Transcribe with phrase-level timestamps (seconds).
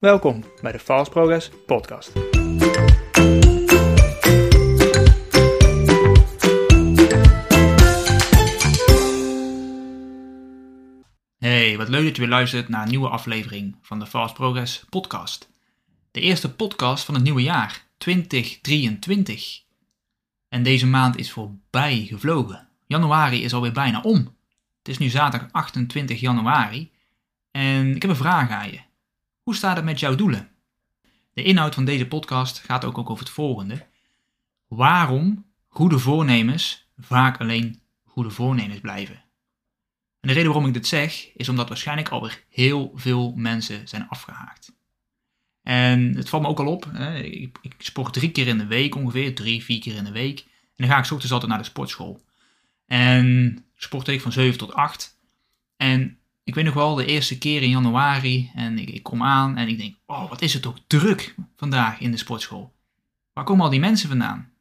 [0.00, 2.12] Welkom bij de Fast Progress Podcast.
[11.38, 14.84] Hey, wat leuk dat je weer luistert naar een nieuwe aflevering van de Fast Progress
[14.88, 15.50] Podcast.
[16.10, 19.62] De eerste podcast van het nieuwe jaar, 2023.
[20.48, 22.68] En deze maand is voorbij gevlogen.
[22.86, 24.36] Januari is alweer bijna om.
[24.78, 26.90] Het is nu zaterdag 28 januari.
[27.50, 28.88] En ik heb een vraag aan je.
[29.42, 30.48] Hoe staat het met jouw doelen?
[31.32, 33.86] De inhoud van deze podcast gaat ook, ook over het volgende.
[34.68, 39.14] Waarom goede voornemens vaak alleen goede voornemens blijven?
[40.20, 44.08] En de reden waarom ik dit zeg, is omdat waarschijnlijk alweer heel veel mensen zijn
[44.08, 44.72] afgehaakt.
[45.62, 48.66] En het valt me ook al op, hè, ik, ik sport drie keer in de
[48.66, 50.40] week ongeveer, drie, vier keer in de week.
[50.40, 52.24] En dan ga ik ochtends altijd naar de sportschool.
[52.86, 55.18] En sport ik van 7 tot 8.
[55.76, 56.18] En
[56.50, 59.78] ik weet nog wel, de eerste keer in januari en ik, kom aan en ik
[59.78, 62.72] denk, oh wat is het toch druk vandaag in de sportschool.
[63.32, 64.52] Waar komen al die mensen vandaan?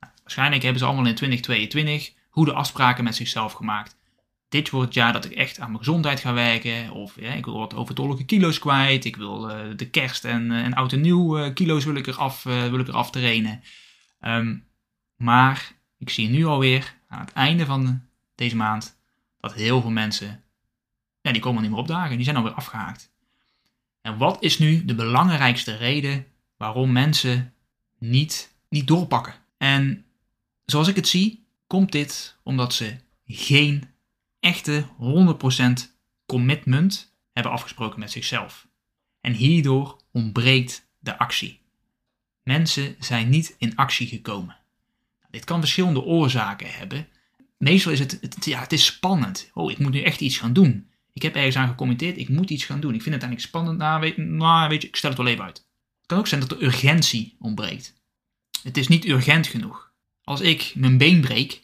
[0.00, 3.96] Nou, waarschijnlijk hebben ze allemaal in 2022 goede afspraken met zichzelf gemaakt.
[4.48, 6.90] Dit wordt het jaar dat ik echt aan mijn gezondheid ga werken.
[6.90, 9.04] Of ik wil wat overtollige kilo's kwijt.
[9.04, 12.42] Ik wil uh, de kerst en, uh, oud en nieuw uh, kilo's wil ik eraf,
[12.42, 13.62] wil ik eraf trainen.
[14.20, 14.66] Um,
[15.16, 18.02] maar ik zie nu alweer aan het einde van
[18.34, 18.98] deze maand
[19.40, 20.42] dat heel veel mensen
[21.32, 22.16] die komen niet meer opdagen.
[22.16, 23.10] Die zijn alweer afgehaakt.
[24.00, 26.26] En wat is nu de belangrijkste reden
[26.56, 27.54] waarom mensen
[27.98, 29.34] niet, niet doorpakken?
[29.58, 30.04] En
[30.64, 33.88] zoals ik het zie, komt dit omdat ze geen
[34.40, 34.84] echte
[35.88, 35.92] 100%
[36.26, 38.66] commitment hebben afgesproken met zichzelf.
[39.20, 41.60] En hierdoor ontbreekt de actie.
[42.42, 44.56] Mensen zijn niet in actie gekomen.
[45.30, 47.08] Dit kan verschillende oorzaken hebben.
[47.58, 49.50] Meestal is het, het, ja, het is spannend.
[49.54, 50.90] Oh, ik moet nu echt iets gaan doen.
[51.18, 52.94] Ik heb ergens aan gecommenteerd, ik moet iets gaan doen.
[52.94, 53.78] Ik vind het eigenlijk spannend.
[53.78, 55.56] Nou weet, je, ik stel het wel even uit.
[55.56, 57.94] Het kan ook zijn dat de urgentie ontbreekt.
[58.62, 59.92] Het is niet urgent genoeg.
[60.24, 61.62] Als ik mijn been breek,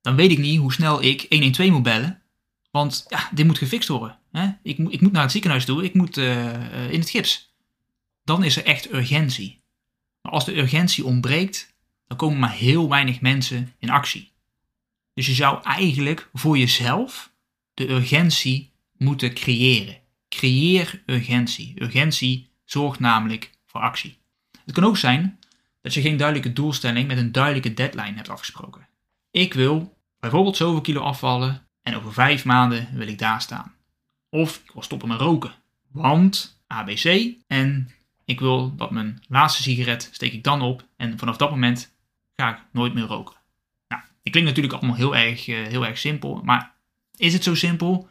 [0.00, 2.22] dan weet ik niet hoe snel ik 112 moet bellen.
[2.70, 4.18] Want ja, dit moet gefixt worden.
[4.32, 4.48] Hè?
[4.62, 7.54] Ik, ik, moet naar het ziekenhuis toe, ik moet uh, in het gips.
[8.24, 9.62] Dan is er echt urgentie.
[10.22, 11.74] Maar als de urgentie ontbreekt,
[12.06, 14.32] dan komen maar heel weinig mensen in actie.
[15.14, 17.34] Dus je zou eigenlijk voor jezelf
[17.74, 19.98] de urgentie moeten creëren.
[20.28, 21.82] Creëer urgentie.
[21.82, 24.18] Urgentie zorgt namelijk voor actie.
[24.64, 25.38] Het kan ook zijn
[25.82, 28.88] dat je geen duidelijke doelstelling met een duidelijke deadline hebt afgesproken.
[29.30, 33.74] Ik wil bijvoorbeeld zoveel kilo afvallen en over vijf maanden wil ik daar staan.
[34.28, 35.54] Of ik wil stoppen met roken,
[35.92, 37.90] want ABC en
[38.24, 41.94] ik wil dat mijn laatste sigaret steek ik dan op en vanaf dat moment
[42.36, 43.36] ga ik nooit meer roken.
[43.88, 46.74] Nou, dit klinkt natuurlijk allemaal heel erg, eh, heel erg simpel, maar
[47.16, 48.08] is het zo simpel?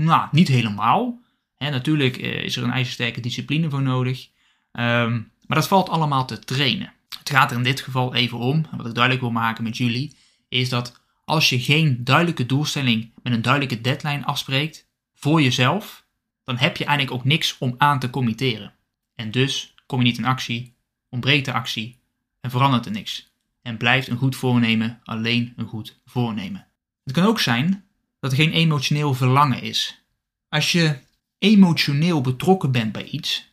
[0.00, 1.20] Nou, niet helemaal.
[1.58, 4.28] Natuurlijk eh, is er een ijzersterke discipline voor nodig.
[4.72, 6.92] Um, maar dat valt allemaal te trainen.
[7.18, 9.76] Het gaat er in dit geval even om, en wat ik duidelijk wil maken met
[9.76, 10.16] jullie,
[10.48, 16.04] is dat als je geen duidelijke doelstelling met een duidelijke deadline afspreekt voor jezelf,
[16.44, 18.74] dan heb je eigenlijk ook niks om aan te committeren.
[19.14, 20.76] En dus kom je niet in actie,
[21.08, 22.00] ontbreekt de actie
[22.40, 23.30] en verandert er niks.
[23.62, 26.66] En blijft een goed voornemen alleen een goed voornemen.
[27.04, 27.85] Het kan ook zijn
[28.28, 30.02] dat er geen emotioneel verlangen is.
[30.48, 30.98] Als je
[31.38, 33.52] emotioneel betrokken bent bij iets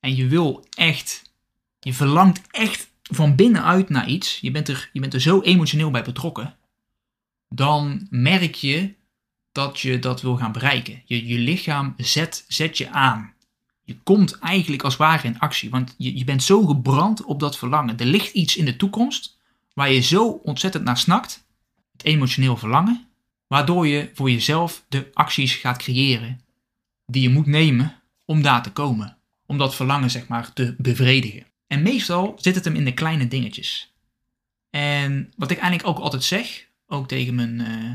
[0.00, 1.22] en je wil echt,
[1.80, 5.90] je verlangt echt van binnenuit naar iets, je bent er, je bent er zo emotioneel
[5.90, 6.56] bij betrokken,
[7.48, 8.94] dan merk je
[9.52, 11.02] dat je dat wil gaan bereiken.
[11.04, 13.34] Je, je lichaam zet, zet je aan.
[13.82, 17.58] Je komt eigenlijk als ware in actie, want je, je bent zo gebrand op dat
[17.58, 17.98] verlangen.
[17.98, 19.38] Er ligt iets in de toekomst
[19.74, 21.46] waar je zo ontzettend naar snakt,
[21.92, 23.07] het emotioneel verlangen,
[23.48, 26.40] waardoor je voor jezelf de acties gaat creëren
[27.06, 29.16] die je moet nemen om daar te komen.
[29.46, 31.46] Om dat verlangen zeg maar te bevredigen.
[31.66, 33.92] En meestal zit het hem in de kleine dingetjes.
[34.70, 37.94] En wat ik eigenlijk ook altijd zeg, ook tegen mijn, uh,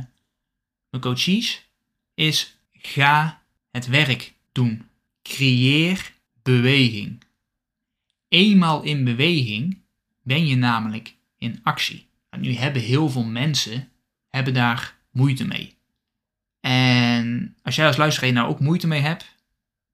[0.89, 1.69] mijn coaches,
[2.13, 3.41] is ga
[3.71, 4.87] het werk doen.
[5.21, 7.23] Creëer beweging.
[8.27, 9.81] Eenmaal in beweging
[10.21, 12.07] ben je namelijk in actie.
[12.29, 13.91] En nu hebben heel veel mensen
[14.29, 15.77] hebben daar moeite mee.
[16.59, 19.35] En als jij als luisteraar nou ook moeite mee hebt,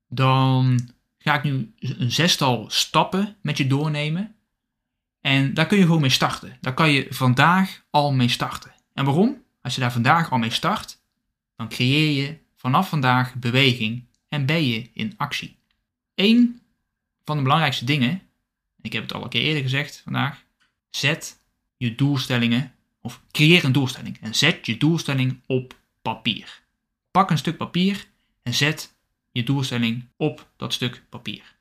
[0.08, 4.36] dan ga ik nu een zestal stappen met je doornemen.
[5.22, 6.58] En daar kun je gewoon mee starten.
[6.62, 8.74] Daar kan je vandaag al mee starten.
[8.94, 9.44] En waarom?
[9.62, 11.02] Als je daar vandaag al mee start,
[11.56, 15.58] dan creëer je vanaf vandaag beweging en ben je in actie.
[16.16, 16.62] Eén
[17.24, 18.22] van de belangrijkste dingen,
[18.82, 20.44] ik heb het al een keer eerder gezegd vandaag,
[20.90, 21.40] zet
[21.78, 26.62] je doelstellingen of creëer een doelstelling en zet je doelstelling op papier.
[27.12, 28.08] Pak een stuk papier
[28.44, 28.96] en zet
[29.32, 31.56] je doelstelling op dat stuk papier.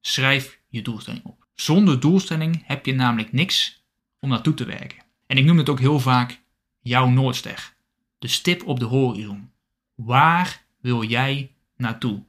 [0.00, 1.46] Schrijf je doelstelling op.
[1.54, 3.84] Zonder doelstelling heb je namelijk niks
[4.20, 5.02] om naartoe te werken.
[5.26, 6.40] En ik noem het ook heel vaak
[6.80, 7.74] jouw Noordster.
[8.18, 9.50] De stip op de horizon.
[9.94, 12.24] Waar wil jij naartoe?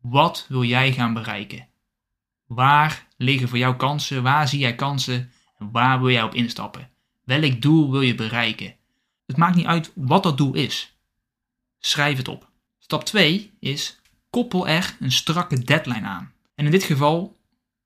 [0.00, 1.68] Wat wil jij gaan bereiken?
[2.46, 4.22] Waar liggen voor jou kansen?
[4.22, 5.32] Waar zie jij kansen?
[5.58, 6.90] En waar wil jij op instappen?
[7.26, 8.74] Welk doel wil je bereiken?
[9.26, 10.96] Het maakt niet uit wat dat doel is.
[11.78, 12.50] Schrijf het op.
[12.78, 14.00] Stap 2 is
[14.30, 16.32] koppel er een strakke deadline aan.
[16.54, 17.38] En in dit geval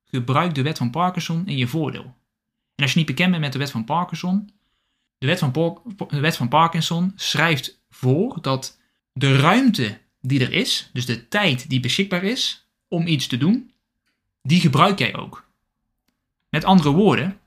[0.05, 2.15] gebruik de wet van Parkinson in je voordeel.
[2.75, 4.49] En als je niet bekend bent met de wet van Parkinson,
[5.17, 5.51] de wet van,
[6.07, 8.79] de wet van Parkinson schrijft voor dat
[9.13, 13.73] de ruimte die er is, dus de tijd die beschikbaar is om iets te doen,
[14.41, 15.49] die gebruik jij ook.
[16.49, 17.40] Met andere woorden,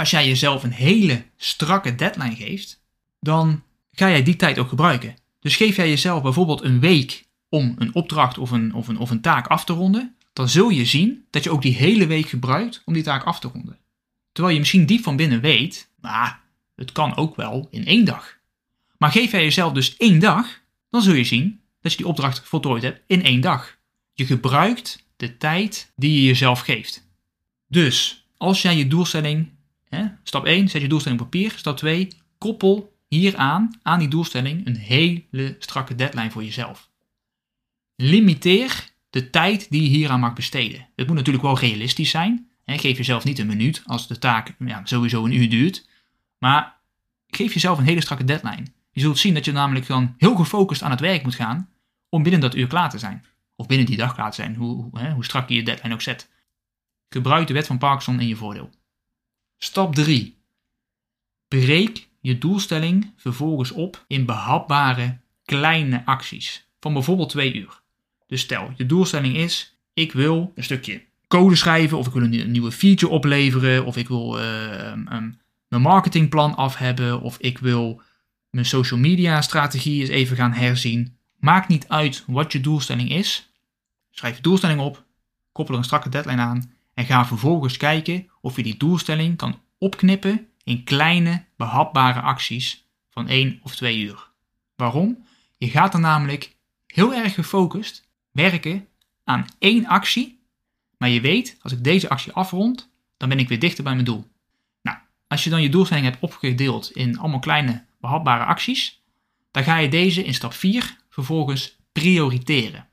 [0.00, 2.82] als jij jezelf een hele strakke deadline geeft,
[3.20, 3.62] dan
[3.92, 5.16] ga jij die tijd ook gebruiken.
[5.40, 9.10] Dus geef jij jezelf bijvoorbeeld een week om een opdracht of een, of een, of
[9.10, 12.28] een taak af te ronden, dan zul je zien dat je ook die hele week
[12.28, 13.78] gebruikt om die taak af te ronden.
[14.32, 16.32] Terwijl je misschien diep van binnen weet, nou,
[16.76, 18.38] het kan ook wel in één dag.
[18.98, 20.60] Maar geef jij jezelf dus één dag,
[20.90, 23.76] dan zul je zien dat je die opdracht voltooid hebt in één dag.
[24.12, 27.08] Je gebruikt de tijd die je jezelf geeft.
[27.68, 29.58] Dus als jij je doelstelling,
[30.22, 31.52] stap 1, zet je doelstelling op papier.
[31.56, 32.08] Stap 2,
[32.38, 36.90] koppel hieraan, aan die doelstelling, een hele strakke deadline voor jezelf.
[37.96, 40.88] Limiteer de tijd die je hieraan mag besteden.
[40.96, 42.48] Het moet natuurlijk wel realistisch zijn.
[42.66, 45.88] Geef jezelf niet een minuut als de taak ja, sowieso een uur duurt.
[46.38, 46.76] Maar
[47.26, 48.66] geef jezelf een hele strakke deadline.
[48.90, 51.68] Je zult zien dat je namelijk dan heel gefocust aan het werk moet gaan
[52.08, 53.24] om binnen dat uur klaar te zijn.
[53.56, 56.30] Of binnen die dag klaar te zijn, hoe, hoe strak je je deadline ook zet.
[57.08, 58.70] Gebruik de wet van Parkinson in je voordeel.
[59.62, 60.36] Stap 3.
[61.48, 66.66] Breek je doelstelling vervolgens op in behapbare kleine acties.
[66.80, 67.80] Van bijvoorbeeld 2 uur.
[68.26, 72.50] Dus stel, je doelstelling is: ik wil een stukje code schrijven, of ik wil een,
[72.50, 74.44] nieuwe feature opleveren, of ik wil uh,
[75.68, 78.02] mijn marketingplan af hebben, of ik wil
[78.50, 81.16] mijn social media strategie eens even gaan herzien.
[81.38, 83.50] Maakt niet uit wat je doelstelling is.
[84.10, 85.04] Schrijf je doelstelling op,
[85.52, 89.60] koppel er een strakke deadline aan en ga vervolgens kijken of je die doelstelling kan
[89.78, 94.30] opknippen in kleine, behapbare acties van 1 of 2 uur.
[94.76, 95.24] Waarom?
[95.56, 96.56] Je gaat er namelijk
[96.86, 98.88] heel erg gefocust werken
[99.24, 100.40] aan één actie,
[100.98, 104.04] maar je weet, als ik deze actie afrond, dan ben ik weer dichter bij mijn
[104.04, 104.30] doel.
[104.82, 104.98] Nou,
[105.28, 109.02] als je dan je doelstelling hebt opgedeeld in allemaal kleine, behapbare acties,
[109.50, 112.88] dan ga je deze in stap 4 vervolgens prioriteren.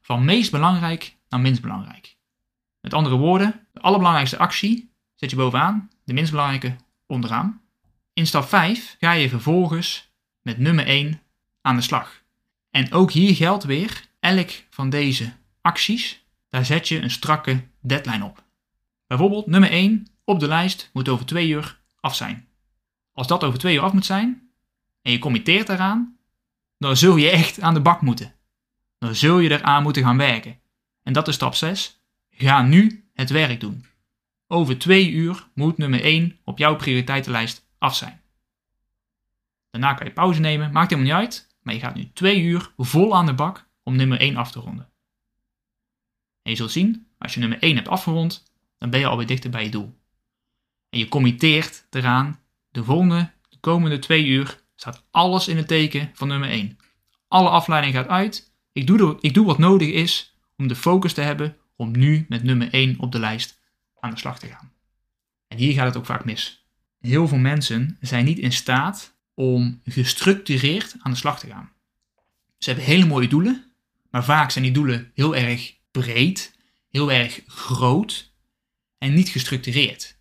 [0.00, 2.16] Van meest belangrijk naar minst belangrijk.
[2.84, 6.76] Met andere woorden, de allerbelangrijkste actie zet je bovenaan, de minst belangrijke
[7.06, 7.62] onderaan.
[8.12, 11.22] In stap 5 ga je vervolgens met nummer 1
[11.60, 12.22] aan de slag.
[12.70, 18.24] En ook hier geldt weer, elk van deze acties, daar zet je een strakke deadline
[18.24, 18.44] op.
[19.06, 22.48] Bijvoorbeeld nummer 1 op de lijst moet over 2 uur af zijn.
[23.12, 24.50] Als dat over 2 uur af moet zijn
[25.02, 26.18] en je committeert eraan,
[26.78, 28.34] dan zul je echt aan de bak moeten.
[28.98, 30.60] Dan zul je eraan moeten gaan werken.
[31.02, 32.02] En dat is stap 6.
[32.36, 33.84] Ga nu het werk doen.
[34.46, 38.20] Over 2 uur moet nummer 1 op jouw prioriteitenlijst af zijn.
[39.70, 41.52] Daarna kan je pauze nemen, maakt helemaal niet uit.
[41.62, 44.60] Maar je gaat nu 2 uur vol aan de bak om nummer 1 af te
[44.60, 44.88] ronden.
[46.42, 49.50] En je zult zien, als je nummer 1 hebt afgerond, dan ben je alweer dichter
[49.50, 49.98] bij je doel.
[50.90, 56.10] En je committeert eraan, de volgende, de komende 2 uur, staat alles in het teken
[56.14, 56.78] van nummer 1.
[57.28, 58.52] Alle afleiding gaat uit.
[58.72, 62.42] Ik doe, ik doe wat nodig is om de focus te hebben om nu met
[62.42, 63.60] nummer 1 op de lijst
[64.00, 64.72] aan de slag te gaan.
[65.48, 66.66] En hier gaat het ook vaak mis.
[67.00, 71.72] Heel veel mensen zijn niet in staat om gestructureerd aan de slag te gaan.
[72.58, 73.72] Ze hebben hele mooie doelen,
[74.10, 76.56] maar vaak zijn die doelen heel erg breed,
[76.90, 78.32] heel erg groot
[78.98, 80.18] en niet gestructureerd.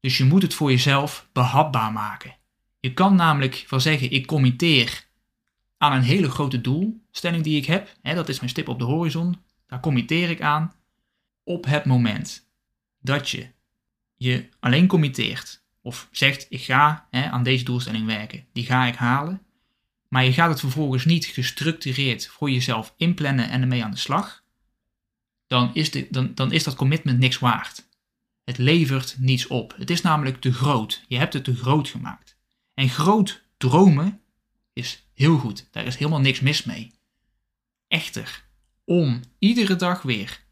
[0.00, 2.36] Dus je moet het voor jezelf behapbaar maken.
[2.80, 5.06] Je kan namelijk wel zeggen, ik committeer
[5.78, 7.96] aan een hele grote doelstelling die ik heb.
[8.02, 9.36] Hè, dat is mijn stip op de horizon.
[9.68, 10.74] Daar committeer ik aan
[11.44, 12.48] op het moment
[13.00, 13.48] dat je
[14.14, 18.94] je alleen committeert of zegt ik ga hè, aan deze doelstelling werken, die ga ik
[18.94, 19.42] halen,
[20.08, 24.44] maar je gaat het vervolgens niet gestructureerd voor jezelf inplannen en ermee aan de slag,
[25.46, 27.88] dan is, de, dan, dan is dat commitment niks waard.
[28.44, 29.74] Het levert niets op.
[29.76, 31.04] Het is namelijk te groot.
[31.08, 32.36] Je hebt het te groot gemaakt.
[32.74, 34.20] En groot dromen
[34.72, 35.68] is heel goed.
[35.70, 36.92] Daar is helemaal niks mis mee.
[37.88, 38.47] Echter,
[38.88, 40.44] om iedere dag weer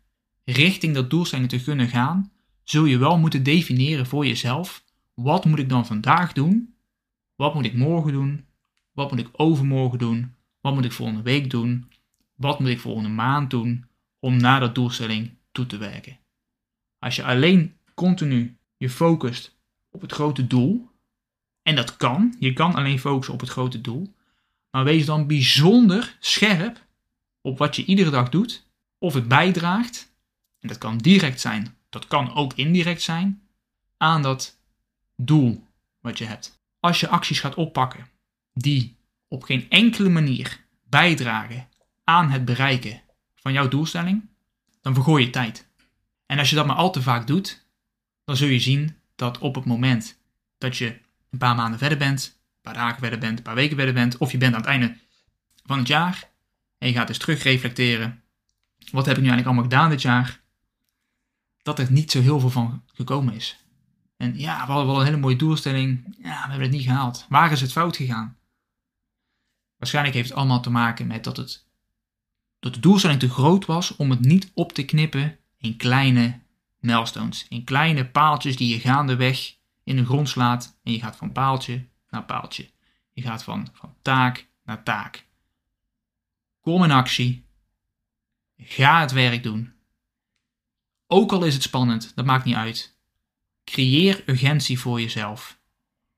[0.44, 5.58] richting dat doelstelling te kunnen gaan, zul je wel moeten definiëren voor jezelf: wat moet
[5.58, 6.74] ik dan vandaag doen?
[7.36, 8.44] Wat moet ik morgen doen?
[8.92, 10.34] Wat moet ik overmorgen doen?
[10.60, 11.90] Wat moet ik volgende week doen?
[12.34, 13.84] Wat moet ik volgende maand doen
[14.18, 16.18] om naar dat doelstelling toe te werken?
[16.98, 19.58] Als je alleen continu je focust
[19.90, 20.90] op het grote doel,
[21.62, 24.14] en dat kan, je kan alleen focussen op het grote doel,
[24.70, 26.85] maar wees dan bijzonder scherp
[27.46, 28.66] op wat je iedere dag doet,
[28.98, 30.12] of het bijdraagt,
[30.60, 33.42] en dat kan direct zijn, dat kan ook indirect zijn,
[33.96, 34.58] aan dat
[35.16, 35.66] doel
[36.00, 36.58] wat je hebt.
[36.80, 38.08] Als je acties gaat oppakken
[38.52, 38.96] die
[39.28, 41.68] op geen enkele manier bijdragen
[42.04, 43.02] aan het bereiken
[43.34, 44.28] van jouw doelstelling,
[44.80, 45.68] dan vergooi je tijd.
[46.26, 47.66] En als je dat maar al te vaak doet,
[48.24, 50.18] dan zul je zien dat op het moment
[50.58, 51.00] dat je
[51.30, 54.16] een paar maanden verder bent, een paar dagen verder bent, een paar weken verder bent,
[54.16, 54.96] of je bent aan het einde
[55.64, 56.34] van het jaar
[56.78, 58.22] en je gaat dus terug reflecteren.
[58.90, 60.40] Wat heb ik nu eigenlijk allemaal gedaan dit jaar?
[61.62, 63.64] Dat er niet zo heel veel van gekomen is.
[64.16, 66.16] En ja, we hadden wel een hele mooie doelstelling.
[66.18, 67.26] Ja, we hebben het niet gehaald.
[67.28, 68.36] Waar is het fout gegaan?
[69.76, 71.66] Waarschijnlijk heeft het allemaal te maken met dat, het,
[72.58, 76.40] dat de doelstelling te groot was om het niet op te knippen in kleine
[76.78, 77.46] milestones.
[77.48, 80.78] In kleine paaltjes die je gaandeweg in de grond slaat.
[80.82, 82.70] En je gaat van paaltje naar paaltje.
[83.12, 85.26] Je gaat van, van taak naar taak.
[86.66, 87.46] Kom in actie.
[88.56, 89.72] Ga het werk doen.
[91.06, 92.98] Ook al is het spannend, dat maakt niet uit.
[93.64, 95.58] Creëer urgentie voor jezelf.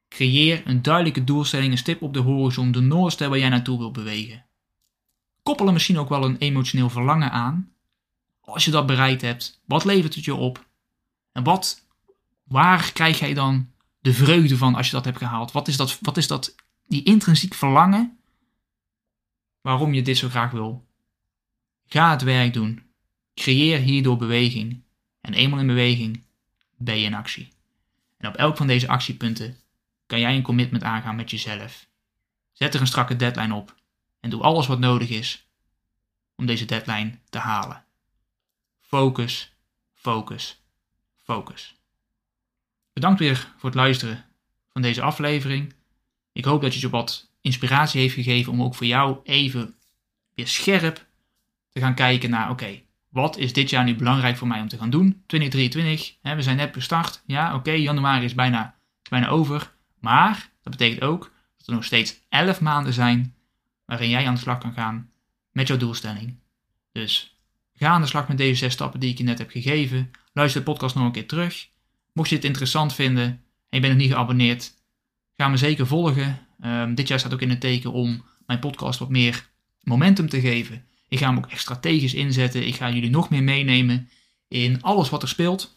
[0.08, 3.92] Creëer een duidelijke doelstelling, een stip op de horizon, de Noordster waar jij naartoe wilt
[3.92, 4.44] bewegen.
[5.42, 7.72] Koppel er misschien ook wel een emotioneel verlangen aan.
[8.40, 10.68] Als je dat bereikt hebt, wat levert het je op?
[11.32, 11.86] En wat,
[12.42, 15.52] waar krijg jij dan de vreugde van als je dat hebt gehaald?
[15.52, 16.54] Wat is dat, wat is dat
[16.86, 18.17] die intrinsiek verlangen
[19.68, 20.86] waarom je dit zo graag wil?
[21.86, 22.82] Ga het werk doen.
[23.34, 24.82] Creëer hierdoor beweging.
[25.20, 26.24] En eenmaal in beweging
[26.76, 27.52] ben je in actie.
[28.16, 29.56] En op elk van deze actiepunten
[30.06, 31.86] kan jij een commitment aangaan met jezelf.
[32.52, 33.74] Zet er een strakke deadline op
[34.20, 35.46] en doe alles wat nodig is
[36.36, 37.84] om deze deadline te halen.
[38.80, 39.52] Focus,
[39.94, 40.60] focus,
[41.16, 41.74] focus.
[42.92, 44.24] Bedankt weer voor het luisteren
[44.68, 45.74] van deze aflevering.
[46.32, 49.74] Ik hoop dat je je wat inspiratie heeft gegeven om ook voor jou even
[50.34, 51.06] weer scherp
[51.70, 54.78] te gaan kijken naar: oké, wat is dit jaar nu belangrijk voor mij om te
[54.78, 55.22] gaan doen?
[55.26, 57.22] 2023, hè, we zijn net gestart.
[57.26, 59.72] Ja, oké, januari is bijna, is bijna over.
[60.00, 63.34] Maar dat betekent ook dat er nog steeds 11 maanden zijn
[63.86, 65.10] waarin jij aan de slag kan gaan
[65.52, 66.38] met jouw doelstelling.
[66.92, 67.38] Dus
[67.74, 70.10] ga aan de slag met deze zes stappen die ik je net heb gegeven.
[70.32, 71.68] Luister de podcast nog een keer terug.
[72.12, 74.74] Mocht je het interessant vinden en je bent nog niet geabonneerd,
[75.36, 76.47] ga me zeker volgen.
[76.64, 79.48] Um, dit jaar staat ook in het teken om mijn podcast wat meer
[79.82, 80.84] momentum te geven.
[81.08, 82.66] Ik ga hem ook echt strategisch inzetten.
[82.66, 84.08] Ik ga jullie nog meer meenemen
[84.48, 85.76] in alles wat er speelt.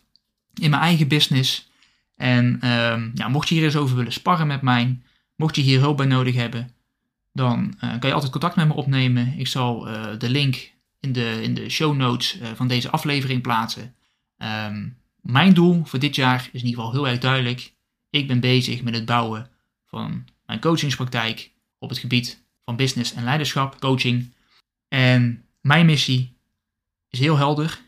[0.53, 1.69] In mijn eigen business.
[2.15, 4.99] En um, ja, mocht je hier eens over willen sparren met mij,
[5.35, 6.71] mocht je hier hulp bij nodig hebben,
[7.33, 9.33] dan uh, kan je altijd contact met me opnemen.
[9.37, 13.41] Ik zal uh, de link in de, in de show notes uh, van deze aflevering
[13.41, 13.95] plaatsen.
[14.37, 17.73] Um, mijn doel voor dit jaar is in ieder geval heel erg duidelijk.
[18.09, 19.49] Ik ben bezig met het bouwen
[19.85, 24.33] van mijn coachingspraktijk op het gebied van business en leiderschap, coaching.
[24.87, 26.37] En mijn missie
[27.09, 27.79] is heel helder.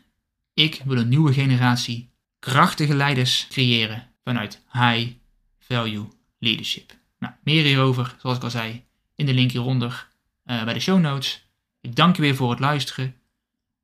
[0.54, 5.10] Ik wil een nieuwe generatie krachtige leiders creëren vanuit high
[5.58, 6.92] value leadership.
[7.18, 10.08] Nou, meer hierover, zoals ik al zei, in de link hieronder
[10.46, 11.46] uh, bij de show notes.
[11.80, 13.14] Ik dank je weer voor het luisteren.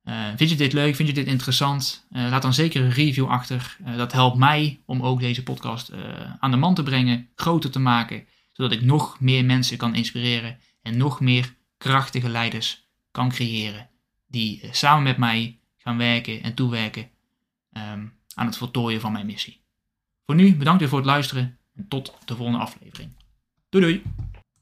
[0.04, 0.96] Uh, vind je dit leuk?
[0.96, 2.06] Vind je dit interessant?
[2.12, 3.76] Uh, laat dan zeker een review achter.
[3.96, 5.92] dat helpt mij om ook deze podcast
[6.38, 8.26] aan de man te brengen, groter te maken,
[8.60, 13.90] zodat ik nog meer mensen kan inspireren en nog meer krachtige leiders kan creëren
[14.26, 17.02] die samen met mij gaan werken en toewerken
[17.72, 19.62] um, aan het voltooien van mijn missie.
[20.26, 23.12] Voor nu bedankt weer voor het luisteren en tot de volgende aflevering.
[23.68, 24.02] Doei doei!